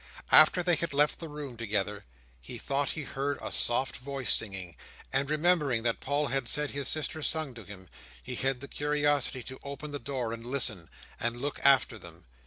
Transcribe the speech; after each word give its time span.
After 0.31 0.63
they 0.63 0.77
had 0.77 0.95
left 0.95 1.19
the 1.19 1.29
room 1.29 1.57
together, 1.57 2.05
he 2.41 2.57
thought 2.57 2.89
he 2.97 3.03
heard 3.03 3.37
a 3.39 3.51
soft 3.51 3.97
voice 3.97 4.33
singing; 4.33 4.75
and 5.13 5.29
remembering 5.29 5.83
that 5.83 5.99
Paul 5.99 6.29
had 6.29 6.49
said 6.49 6.71
his 6.71 6.87
sister 6.87 7.21
sung 7.21 7.53
to 7.53 7.63
him, 7.65 7.87
he 8.23 8.33
had 8.33 8.61
the 8.61 8.67
curiosity 8.67 9.43
to 9.43 9.59
open 9.61 9.91
the 9.91 9.99
door 9.99 10.33
and 10.33 10.43
listen, 10.43 10.89
and 11.19 11.39
look 11.39 11.59
after 11.63 11.99
them. 11.99 12.25